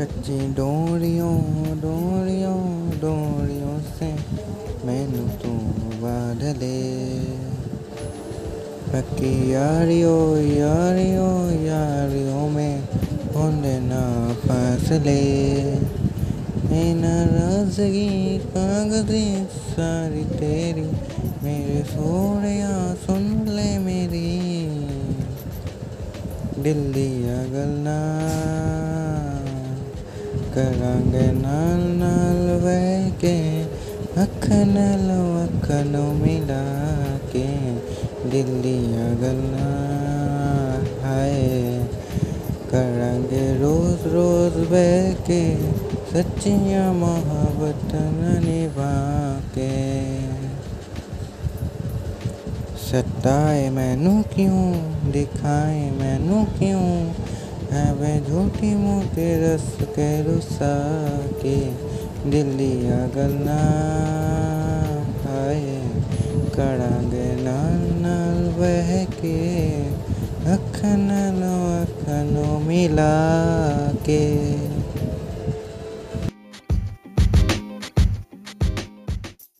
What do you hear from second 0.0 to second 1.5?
कच्ची डोरियों